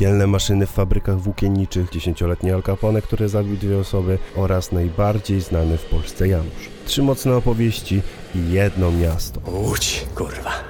piekielne 0.00 0.26
maszyny 0.26 0.66
w 0.66 0.70
fabrykach 0.70 1.18
włókienniczych, 1.20 1.90
dziesięcioletni 1.90 2.50
Al 2.50 2.62
Capone, 2.62 3.02
który 3.02 3.28
zabił 3.28 3.56
dwie 3.56 3.78
osoby 3.78 4.18
oraz 4.36 4.72
najbardziej 4.72 5.40
znany 5.40 5.78
w 5.78 5.84
Polsce 5.84 6.28
Janusz. 6.28 6.68
Trzy 6.84 7.02
mocne 7.02 7.36
opowieści 7.36 8.02
i 8.34 8.52
jedno 8.52 8.92
miasto. 8.92 9.40
Łódź, 9.46 10.06
kurwa. 10.14 10.69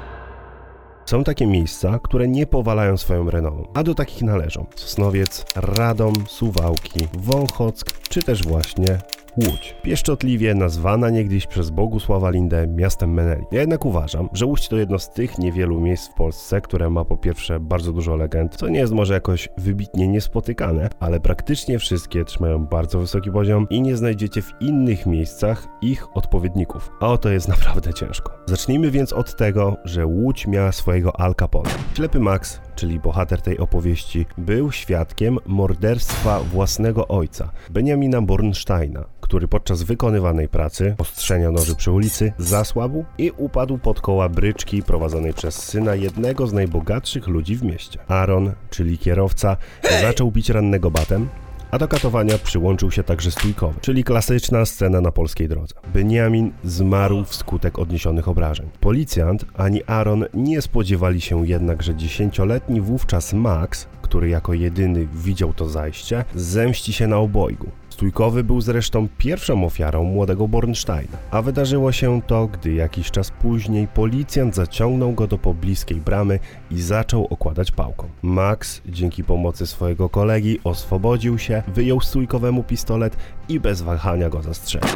Są 1.11 1.25
takie 1.25 1.47
miejsca, 1.47 1.99
które 2.03 2.29
nie 2.29 2.47
powalają 2.47 2.97
swoją 2.97 3.31
renomą, 3.31 3.67
a 3.75 3.83
do 3.83 3.95
takich 3.95 4.23
należą 4.23 4.67
Sosnowiec, 4.77 5.45
Radom, 5.57 6.15
Suwałki, 6.27 7.01
Wąchock 7.19 7.93
czy 8.09 8.23
też 8.23 8.43
właśnie 8.43 8.99
Łódź. 9.37 9.77
Pieszczotliwie 9.83 10.55
nazwana 10.55 11.11
niegdyś 11.11 11.47
przez 11.47 11.71
Bogusława 11.71 12.31
Lindę 12.31 12.67
miastem 12.67 13.13
Meneli. 13.13 13.45
Ja 13.53 13.61
jednak 13.61 13.85
uważam, 13.85 14.29
że 14.33 14.47
Łódź 14.47 14.69
to 14.69 14.77
jedno 14.77 14.99
z 14.99 15.11
tych 15.11 15.39
niewielu 15.39 15.81
miejsc 15.81 16.09
w 16.09 16.15
Polsce, 16.15 16.61
które 16.61 16.91
ma 16.91 17.05
po 17.05 17.17
pierwsze 17.17 17.61
bardzo 17.61 17.93
dużo 17.93 18.17
legend, 18.17 18.57
co 18.57 18.69
nie 18.69 18.79
jest 18.79 18.93
może 18.93 19.15
jakoś 19.15 19.49
wybitnie 19.59 20.09
niespotykane, 20.09 20.91
ale 21.01 21.21
praktycznie 21.21 21.79
wszystkie 21.79 22.25
trzymają 22.25 22.67
bardzo 22.67 22.99
wysoki 22.99 23.33
poziom 23.33 23.67
i 23.71 23.83
nie 23.83 23.97
znajdziecie 23.97 24.43
w 24.43 24.53
innych 24.61 25.07
miejscach 25.07 25.69
ich 25.83 26.17
odpowiedników. 26.17 26.91
A 27.01 27.07
oto 27.07 27.29
jest 27.29 27.49
naprawdę 27.55 27.95
ciężko. 27.95 28.33
Zacznijmy 28.47 28.91
więc 28.91 29.13
od 29.13 29.37
tego, 29.37 29.77
że 29.85 30.07
Łódź 30.07 30.47
miała 30.47 30.73
swojego 30.73 31.00
Al 31.07 31.35
Capone. 31.35 31.71
Ślepy 31.95 32.21
Max 32.21 32.61
czyli 32.81 33.01
bohater 33.01 33.43
tej 33.43 33.59
opowieści, 33.59 34.27
był 34.39 34.73
świadkiem 34.73 35.39
morderstwa 35.47 36.41
własnego 36.41 37.09
ojca, 37.09 37.51
Benjamina 37.71 38.23
Bornsteina, 38.23 39.05
który 39.21 39.49
podczas 39.49 39.83
wykonywanej 39.83 40.49
pracy, 40.49 40.95
ostrzenia 40.99 41.51
noży 41.51 41.75
przy 41.75 41.93
ulicy, 41.93 42.33
zasłabł 42.39 43.05
i 43.19 43.33
upadł 43.37 43.79
pod 43.79 44.01
koła 44.01 44.29
bryczki 44.29 44.83
prowadzonej 44.83 45.35
przez 45.35 45.55
syna 45.55 45.95
jednego 45.95 46.47
z 46.47 46.53
najbogatszych 46.53 47.29
ludzi 47.29 47.57
w 47.57 47.63
mieście. 47.63 47.99
Aaron, 48.09 48.53
czyli 48.71 48.99
kierowca, 48.99 49.57
zaczął 50.03 50.31
bić 50.31 50.51
rannego 50.51 50.91
batem, 50.91 51.29
a 51.71 51.79
do 51.79 51.89
katowania 51.89 52.39
przyłączył 52.39 52.91
się 52.91 53.03
także 53.03 53.31
stójkowy, 53.31 53.81
czyli 53.81 54.05
klasyczna 54.05 54.65
scena 54.67 55.01
na 55.01 55.13
polskiej 55.13 55.49
drodze. 55.49 55.75
Benjamin 55.95 56.53
zmarł 56.65 57.25
wskutek 57.25 57.79
odniesionych 57.79 58.29
obrażeń. 58.29 58.69
Policjant 58.81 59.45
ani 59.57 59.85
Aaron 59.87 60.25
nie 60.35 60.63
spodziewali 60.63 61.21
się 61.21 61.47
jednak, 61.47 61.83
że 61.83 61.95
dziesięcioletni 61.95 62.81
wówczas 62.81 63.33
Max, 63.33 63.87
który 64.03 64.29
jako 64.29 64.55
jedyny 64.55 65.09
widział 65.15 65.53
to 65.53 65.69
zajście, 65.69 66.25
zemści 66.35 66.93
się 66.93 67.07
na 67.07 67.17
obojgu. 67.17 67.71
Stójkowy 67.91 68.45
był 68.45 68.61
zresztą 68.61 69.09
pierwszą 69.19 69.65
ofiarą 69.65 70.05
młodego 70.05 70.49
Bornsteina, 70.49 71.19
a 71.31 71.43
wydarzyło 71.43 71.93
się 71.93 72.23
to, 72.27 72.47
gdy 72.47 72.73
jakiś 72.73 73.11
czas 73.11 73.31
później 73.31 73.89
policjant 73.89 74.55
zaciągnął 74.55 75.13
go 75.13 75.27
do 75.27 75.39
pobliskiej 75.39 76.01
bramy 76.01 76.39
i 76.71 76.83
zaczął 76.83 77.27
okładać 77.31 77.71
pałką. 77.71 78.09
Max, 78.23 78.83
dzięki 78.87 79.25
pomocy 79.25 79.67
swojego 79.67 80.09
kolegi, 80.09 80.59
oswobodził 80.65 81.39
się, 81.39 81.63
wyjął 81.69 82.01
Stójkowemu 82.01 82.63
pistolet 82.63 83.17
i 83.49 83.61
bez 83.61 83.83
wahania 83.83 84.31
go 84.31 84.43
zastrzelił. 84.43 84.89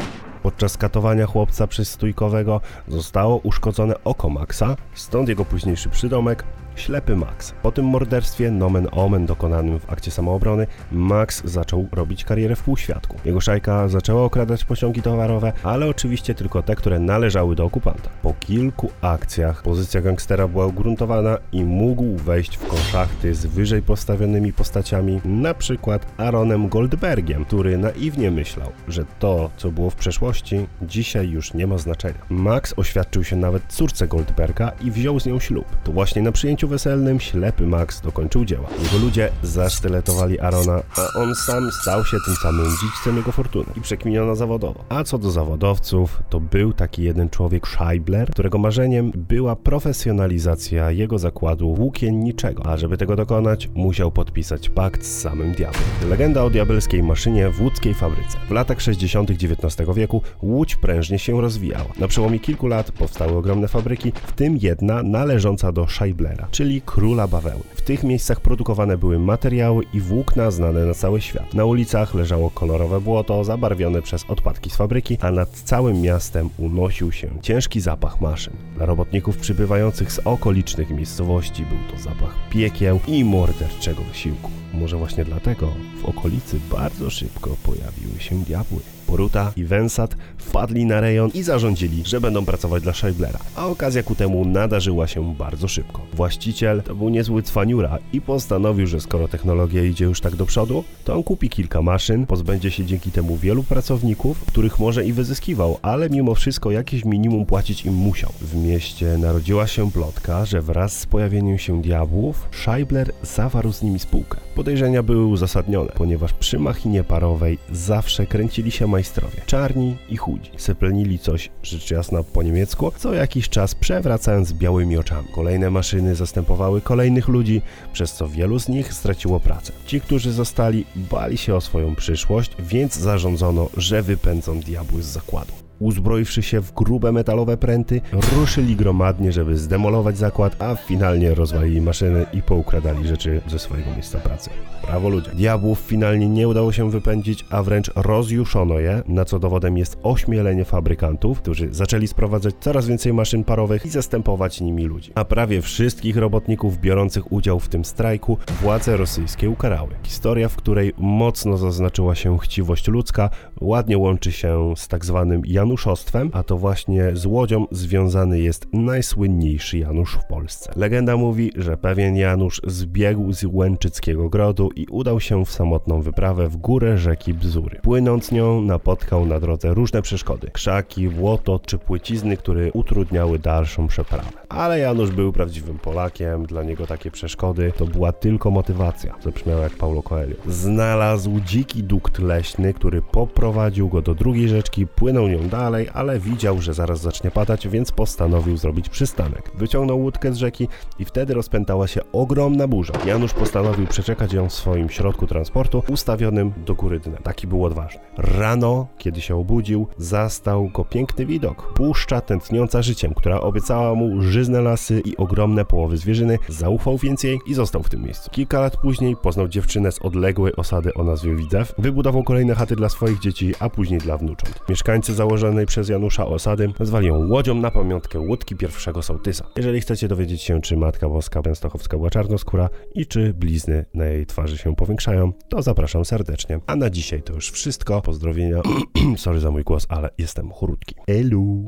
Podczas 0.43 0.77
katowania 0.77 1.25
chłopca 1.25 1.67
przez 1.67 1.89
stójkowego 1.89 2.61
zostało 2.87 3.37
uszkodzone 3.37 4.03
oko 4.03 4.29
Maxa, 4.29 4.75
stąd 4.93 5.29
jego 5.29 5.45
późniejszy 5.45 5.89
przydomek 5.89 6.43
Ślepy 6.75 7.15
Max. 7.15 7.53
Po 7.63 7.71
tym 7.71 7.85
morderstwie, 7.85 8.51
nomen 8.51 8.87
omen 8.91 9.25
dokonanym 9.25 9.79
w 9.79 9.89
akcie 9.89 10.11
samoobrony, 10.11 10.67
Max 10.91 11.41
zaczął 11.45 11.87
robić 11.91 12.23
karierę 12.23 12.55
w 12.55 12.63
półświadku. 12.63 13.17
Jego 13.25 13.41
szajka 13.41 13.87
zaczęła 13.87 14.23
okradać 14.23 14.65
pociągi 14.65 15.01
towarowe, 15.01 15.53
ale 15.63 15.87
oczywiście 15.87 16.35
tylko 16.35 16.63
te, 16.63 16.75
które 16.75 16.99
należały 16.99 17.55
do 17.55 17.65
okupanta. 17.65 18.09
Po 18.21 18.33
kilku 18.39 18.91
akcjach 19.01 19.63
pozycja 19.63 20.01
gangstera 20.01 20.47
była 20.47 20.65
ugruntowana 20.65 21.37
i 21.51 21.63
mógł 21.63 22.15
wejść 22.15 22.57
w 22.57 22.67
konszachty 22.67 23.35
z 23.35 23.45
wyżej 23.45 23.81
postawionymi 23.81 24.53
postaciami, 24.53 25.21
na 25.25 25.53
przykład 25.53 26.05
Aaronem 26.17 26.69
Goldbergiem, 26.69 27.45
który 27.45 27.77
naiwnie 27.77 28.31
myślał, 28.31 28.71
że 28.87 29.05
to, 29.19 29.49
co 29.57 29.71
było 29.71 29.89
w 29.89 29.95
przeszłości, 29.95 30.67
dzisiaj 30.81 31.29
już 31.29 31.53
nie 31.53 31.67
ma 31.67 31.77
znaczenia. 31.77 32.19
Max 32.29 32.73
oświadczył 32.77 33.23
się 33.23 33.35
nawet 33.35 33.63
córce 33.67 34.07
Goldberga 34.07 34.71
i 34.81 34.91
wziął 34.91 35.19
z 35.19 35.25
nią 35.25 35.39
ślub. 35.39 35.65
To 35.83 35.91
właśnie 35.91 36.21
na 36.21 36.31
przyjęciu 36.31 36.64
weselnym 36.67 37.19
ślepy 37.19 37.67
Max 37.67 38.01
dokończył 38.01 38.45
dzieła. 38.45 38.67
Jego 38.83 39.05
ludzie 39.05 39.29
zasztyletowali 39.43 40.39
Arona, 40.39 40.81
a 40.97 41.19
on 41.19 41.35
sam 41.35 41.71
stał 41.81 42.05
się 42.05 42.17
tym 42.25 42.35
samym 42.35 42.65
dziedzicem 42.65 43.17
jego 43.17 43.31
fortuny 43.31 43.65
i 43.77 43.81
przekminiono 43.81 44.35
zawodowo. 44.35 44.83
A 44.89 45.03
co 45.03 45.17
do 45.17 45.31
zawodowców, 45.31 46.23
to 46.29 46.39
był 46.39 46.73
taki 46.73 47.03
jeden 47.03 47.29
człowiek 47.29 47.67
Scheibler, 47.67 48.29
którego 48.29 48.57
marzeniem 48.57 49.11
była 49.15 49.55
profesjonalizacja 49.55 50.91
jego 50.91 51.19
zakładu 51.19 51.75
włókienniczego, 51.75 52.65
a 52.65 52.77
żeby 52.77 52.97
tego 52.97 53.15
dokonać, 53.15 53.69
musiał 53.73 54.11
podpisać 54.11 54.69
pakt 54.69 55.05
z 55.05 55.21
samym 55.21 55.51
diabłem. 55.51 55.83
Legenda 56.09 56.43
o 56.43 56.49
diabelskiej 56.49 57.03
maszynie 57.03 57.49
w 57.49 57.61
łódzkiej 57.61 57.93
fabryce. 57.93 58.37
W 58.47 58.51
latach 58.51 58.81
60. 58.81 59.31
XIX 59.31 59.89
wieku 59.95 60.21
Łódź 60.41 60.75
prężnie 60.75 61.19
się 61.19 61.41
rozwijała. 61.41 61.89
Na 61.99 62.07
przełomie 62.07 62.39
kilku 62.39 62.67
lat 62.67 62.91
powstały 62.91 63.37
ogromne 63.37 63.67
fabryki, 63.67 64.11
w 64.27 64.31
tym 64.31 64.57
jedna 64.61 65.03
należąca 65.03 65.71
do 65.71 65.87
Scheiblera 65.87 66.47
czyli 66.55 66.81
króla 66.81 67.27
bawełny. 67.27 67.63
W 67.75 67.81
tych 67.81 68.03
miejscach 68.03 68.39
produkowane 68.39 68.97
były 68.97 69.19
materiały 69.19 69.83
i 69.93 69.99
włókna 69.99 70.51
znane 70.51 70.85
na 70.85 70.93
cały 70.93 71.21
świat. 71.21 71.53
Na 71.53 71.65
ulicach 71.65 72.13
leżało 72.13 72.51
kolorowe 72.51 73.01
błoto 73.01 73.43
zabarwione 73.43 74.01
przez 74.01 74.25
odpadki 74.27 74.69
z 74.69 74.75
fabryki, 74.75 75.17
a 75.21 75.31
nad 75.31 75.49
całym 75.49 76.01
miastem 76.01 76.49
unosił 76.57 77.11
się 77.11 77.27
ciężki 77.41 77.81
zapach 77.81 78.21
maszyn. 78.21 78.53
Dla 78.75 78.85
robotników 78.85 79.37
przybywających 79.37 80.11
z 80.11 80.19
okolicznych 80.19 80.89
miejscowości 80.89 81.65
był 81.65 81.77
to 81.91 82.03
zapach 82.03 82.35
piekieł 82.49 82.99
i 83.07 83.23
morderczego 83.25 84.01
wysiłku. 84.01 84.64
Może 84.79 84.97
właśnie 84.97 85.25
dlatego 85.25 85.71
w 86.01 86.05
okolicy 86.05 86.59
bardzo 86.71 87.09
szybko 87.09 87.55
pojawiły 87.63 88.19
się 88.19 88.35
diabły. 88.35 88.79
Poruta 89.07 89.51
i 89.55 89.63
Wensat 89.63 90.15
wpadli 90.37 90.85
na 90.85 91.01
rejon 91.01 91.31
i 91.33 91.43
zarządzili, 91.43 92.03
że 92.05 92.21
będą 92.21 92.45
pracować 92.45 92.83
dla 92.83 92.93
Scheiblera, 92.93 93.39
a 93.55 93.67
okazja 93.67 94.03
ku 94.03 94.15
temu 94.15 94.45
nadarzyła 94.45 95.07
się 95.07 95.35
bardzo 95.35 95.67
szybko. 95.67 96.01
Właściciel 96.13 96.83
to 96.83 96.95
był 96.95 97.09
niezły 97.09 97.43
cwaniura 97.43 97.97
i 98.13 98.21
postanowił, 98.21 98.87
że 98.87 98.99
skoro 98.99 99.27
technologia 99.27 99.83
idzie 99.83 100.05
już 100.05 100.21
tak 100.21 100.35
do 100.35 100.45
przodu, 100.45 100.83
to 101.03 101.15
on 101.15 101.23
kupi 101.23 101.49
kilka 101.49 101.81
maszyn, 101.81 102.25
pozbędzie 102.25 102.71
się 102.71 102.85
dzięki 102.85 103.11
temu 103.11 103.37
wielu 103.37 103.63
pracowników, 103.63 104.45
których 104.45 104.79
może 104.79 105.05
i 105.05 105.13
wyzyskiwał, 105.13 105.79
ale 105.81 106.09
mimo 106.09 106.35
wszystko 106.35 106.71
jakieś 106.71 107.05
minimum 107.05 107.45
płacić 107.45 107.85
im 107.85 107.93
musiał. 107.93 108.31
W 108.41 108.55
mieście 108.55 109.17
narodziła 109.17 109.67
się 109.67 109.91
plotka, 109.91 110.45
że 110.45 110.61
wraz 110.61 110.99
z 110.99 111.05
pojawieniem 111.05 111.57
się 111.57 111.81
diabłów, 111.81 112.47
Scheibler 112.51 113.11
zawarł 113.23 113.73
z 113.73 113.81
nimi 113.81 113.99
spółkę. 113.99 114.37
Podejrzenia 114.65 115.03
były 115.03 115.25
uzasadnione, 115.25 115.91
ponieważ 115.95 116.33
przy 116.33 116.59
machinie 116.59 117.03
parowej 117.03 117.57
zawsze 117.71 118.25
kręcili 118.25 118.71
się 118.71 118.87
majstrowie, 118.87 119.41
czarni 119.45 119.95
i 120.09 120.17
chudzi. 120.17 120.51
Sepelnili 120.57 121.19
coś, 121.19 121.49
rzecz 121.63 121.91
jasna 121.91 122.23
po 122.23 122.43
niemiecku, 122.43 122.91
co 122.97 123.13
jakiś 123.13 123.49
czas 123.49 123.75
przewracając 123.75 124.53
białymi 124.53 124.97
oczami. 124.97 125.27
Kolejne 125.35 125.69
maszyny 125.69 126.15
zastępowały 126.15 126.81
kolejnych 126.81 127.27
ludzi, 127.27 127.61
przez 127.93 128.13
co 128.13 128.27
wielu 128.27 128.59
z 128.59 128.69
nich 128.69 128.93
straciło 128.93 129.39
pracę. 129.39 129.73
Ci, 129.85 130.01
którzy 130.01 130.31
zostali, 130.31 130.85
bali 130.95 131.37
się 131.37 131.55
o 131.55 131.61
swoją 131.61 131.95
przyszłość, 131.95 132.51
więc 132.59 132.95
zarządzono, 132.95 133.69
że 133.77 134.01
wypędzą 134.01 134.59
diabły 134.59 135.03
z 135.03 135.05
zakładu. 135.05 135.64
Uzbroiwszy 135.79 136.43
się 136.43 136.61
w 136.61 136.73
grube 136.73 137.11
metalowe 137.11 137.57
pręty, 137.57 138.01
ruszyli 138.37 138.75
gromadnie, 138.75 139.31
żeby 139.31 139.57
zdemolować 139.57 140.17
zakład, 140.17 140.61
a 140.61 140.75
finalnie 140.75 141.35
rozwalili 141.35 141.81
maszyny 141.81 142.25
i 142.33 142.41
poukradali 142.41 143.07
rzeczy 143.07 143.41
ze 143.47 143.59
swojego 143.59 143.91
miejsca 143.91 144.19
pracy. 144.19 144.49
Brawo 144.87 145.09
ludzie. 145.09 145.31
Diabłów 145.31 145.79
finalnie 145.79 146.29
nie 146.29 146.47
udało 146.47 146.71
się 146.71 146.91
wypędzić, 146.91 147.45
a 147.49 147.63
wręcz 147.63 147.91
rozjuszono 147.95 148.79
je, 148.79 149.03
na 149.07 149.25
co 149.25 149.39
dowodem 149.39 149.77
jest 149.77 149.97
ośmielenie 150.03 150.65
fabrykantów, 150.65 151.41
którzy 151.41 151.73
zaczęli 151.73 152.07
sprowadzać 152.07 152.55
coraz 152.59 152.87
więcej 152.87 153.13
maszyn 153.13 153.43
parowych 153.43 153.85
i 153.85 153.89
zastępować 153.89 154.61
nimi 154.61 154.85
ludzi. 154.85 155.11
A 155.15 155.25
prawie 155.25 155.61
wszystkich 155.61 156.17
robotników 156.17 156.79
biorących 156.79 157.31
udział 157.31 157.59
w 157.59 157.69
tym 157.69 157.85
strajku 157.85 158.37
władze 158.61 158.97
rosyjskie 158.97 159.49
ukarały. 159.49 159.89
Historia, 160.03 160.49
w 160.49 160.55
której 160.55 160.93
mocno 160.97 161.57
zaznaczyła 161.57 162.15
się 162.15 162.37
chciwość 162.37 162.87
ludzka, 162.87 163.29
ładnie 163.61 163.97
łączy 163.97 164.31
się 164.31 164.73
z 164.77 164.87
tak 164.87 165.05
zwanym 165.05 165.45
Januszostwem, 165.65 166.29
a 166.33 166.43
to 166.43 166.57
właśnie 166.57 167.11
z 167.13 167.25
łodzią 167.25 167.65
związany 167.71 168.39
jest 168.39 168.67
najsłynniejszy 168.73 169.77
Janusz 169.77 170.13
w 170.13 170.25
Polsce. 170.27 170.71
Legenda 170.75 171.17
mówi, 171.17 171.51
że 171.55 171.77
pewien 171.77 172.15
Janusz 172.15 172.61
zbiegł 172.67 173.33
z 173.33 173.43
Łęczyckiego 173.43 174.29
Grodu 174.29 174.69
i 174.75 174.87
udał 174.87 175.19
się 175.19 175.45
w 175.45 175.51
samotną 175.51 176.01
wyprawę 176.01 176.47
w 176.47 176.57
górę 176.57 176.97
rzeki 176.97 177.33
Bzury. 177.33 177.79
Płynąc 177.81 178.31
nią 178.31 178.61
napotkał 178.61 179.25
na 179.25 179.39
drodze 179.39 179.73
różne 179.73 180.01
przeszkody, 180.01 180.49
krzaki, 180.53 181.09
błoto 181.09 181.59
czy 181.65 181.77
płycizny, 181.77 182.37
które 182.37 182.71
utrudniały 182.71 183.39
dalszą 183.39 183.87
przeprawę. 183.87 184.29
Ale 184.49 184.79
Janusz 184.79 185.11
był 185.11 185.33
prawdziwym 185.33 185.79
Polakiem, 185.79 186.45
dla 186.45 186.63
niego 186.63 186.87
takie 186.87 187.11
przeszkody 187.11 187.71
to 187.77 187.85
była 187.85 188.11
tylko 188.11 188.51
motywacja. 188.51 189.15
Zabrzmiało 189.23 189.61
jak 189.61 189.73
Paulo 189.73 190.03
Coelho. 190.03 190.35
Znalazł 190.47 191.39
dziki 191.45 191.83
dukt 191.83 192.19
leśny, 192.19 192.73
który 192.73 193.01
poprowadził 193.01 193.89
go 193.89 194.01
do 194.01 194.15
drugiej 194.15 194.49
rzeczki, 194.49 194.87
płynął 194.87 195.27
nią 195.27 195.49
dalej 195.55 195.89
ale 195.93 196.19
widział, 196.19 196.61
że 196.61 196.73
zaraz 196.73 196.99
zacznie 196.99 197.31
padać, 197.31 197.67
więc 197.67 197.91
postanowił 197.91 198.57
zrobić 198.57 198.89
przystanek. 198.89 199.51
Wyciągnął 199.53 199.99
łódkę 199.99 200.33
z 200.33 200.37
rzeki 200.37 200.67
i 200.99 201.05
wtedy 201.05 201.33
rozpętała 201.33 201.87
się 201.87 202.01
ogromna 202.11 202.67
burza. 202.67 202.93
Janusz 203.05 203.33
postanowił 203.33 203.87
przeczekać 203.87 204.33
ją 204.33 204.49
w 204.49 204.53
swoim 204.53 204.89
środku 204.89 205.27
transportu 205.27 205.83
ustawionym 205.89 206.53
do 206.65 206.75
góry 206.75 206.99
dnem. 206.99 207.23
Taki 207.23 207.47
był 207.47 207.65
odważny. 207.65 207.99
Rano, 208.17 208.87
kiedy 208.97 209.21
się 209.21 209.35
obudził, 209.35 209.87
zastał 209.97 210.69
go 210.69 210.85
piękny 210.85 211.25
widok. 211.25 211.73
Puszcza 211.73 212.21
tętniąca 212.21 212.81
życiem, 212.81 213.13
która 213.13 213.39
obiecała 213.39 213.95
mu 213.95 214.21
żyzne 214.21 214.61
lasy 214.61 215.01
i 215.05 215.17
ogromne 215.17 215.65
połowy 215.65 215.97
zwierzyny. 215.97 216.39
Zaufał 216.49 216.97
więc 216.97 217.23
jej 217.23 217.39
i 217.47 217.53
został 217.53 217.83
w 217.83 217.89
tym 217.89 218.01
miejscu. 218.01 218.29
Kilka 218.31 218.59
lat 218.59 218.77
później 218.77 219.15
poznał 219.15 219.47
dziewczynę 219.47 219.91
z 219.91 219.99
odległej 219.99 220.55
osady 220.55 220.93
o 220.93 221.03
nazwie 221.03 221.35
Widzew. 221.35 221.73
Wybudował 221.77 222.23
kolejne 222.23 222.55
chaty 222.55 222.75
dla 222.75 222.89
swoich 222.89 223.19
dzieci, 223.19 223.53
a 223.59 223.69
później 223.69 223.99
dla 223.99 224.17
wnucząt. 224.17 224.59
Mieszkańcy 224.69 225.13
założonej 225.45 225.65
przez 225.65 225.89
Janusza 225.89 226.25
osady 226.25 226.69
nazwali 226.79 227.07
ją 227.07 227.27
łodzią 227.27 227.55
na 227.55 227.71
pamiątkę 227.71 228.19
łódki 228.19 228.55
pierwszego 228.55 229.01
sołtysa. 229.01 229.45
Jeżeli 229.55 229.81
chcecie 229.81 230.07
dowiedzieć 230.07 230.41
się, 230.41 230.61
czy 230.61 230.77
Matka 230.77 231.09
Boska 231.09 231.41
Częstochowska 231.41 231.97
była 231.97 232.09
czarnoskóra 232.09 232.69
i 232.95 233.05
czy 233.05 233.33
blizny 233.33 233.85
na 233.93 234.05
jej 234.05 234.25
twarzy 234.25 234.57
się 234.57 234.75
powiększają, 234.75 235.33
to 235.49 235.61
zapraszam 235.61 236.05
serdecznie. 236.05 236.59
A 236.67 236.75
na 236.75 236.89
dzisiaj 236.89 237.21
to 237.21 237.33
już 237.33 237.51
wszystko. 237.51 238.01
Pozdrowienia. 238.01 238.61
Sorry 239.17 239.39
za 239.39 239.51
mój 239.51 239.63
głos, 239.63 239.85
ale 239.89 240.09
jestem 240.17 240.51
chórutki. 240.51 240.95
Elu. 241.07 241.63